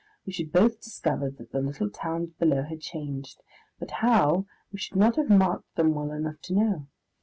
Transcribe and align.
We 0.25 0.33
should 0.33 0.51
both 0.51 0.81
discover 0.81 1.29
that 1.29 1.51
the 1.51 1.61
little 1.61 1.91
towns 1.91 2.31
below 2.33 2.63
had 2.63 2.81
changed 2.81 3.39
but 3.77 3.91
how, 3.91 4.47
we 4.71 4.79
should 4.79 4.97
not 4.97 5.15
have 5.17 5.29
marked 5.29 5.75
them 5.75 5.93
well 5.93 6.11
enough 6.11 6.41
to 6.45 6.55
know. 6.55 6.87